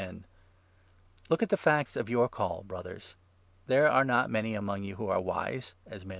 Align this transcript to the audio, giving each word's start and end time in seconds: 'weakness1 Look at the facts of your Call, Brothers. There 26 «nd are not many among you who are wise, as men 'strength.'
'weakness1 0.01 0.23
Look 1.29 1.43
at 1.43 1.49
the 1.49 1.57
facts 1.57 1.95
of 1.95 2.09
your 2.09 2.27
Call, 2.27 2.63
Brothers. 2.63 3.15
There 3.67 3.83
26 3.83 3.93
«nd 3.93 3.97
are 3.99 4.03
not 4.05 4.29
many 4.31 4.55
among 4.55 4.81
you 4.81 4.95
who 4.95 5.05
are 5.09 5.21
wise, 5.21 5.75
as 5.85 5.91
men 5.91 5.99
'strength.' 5.99 6.07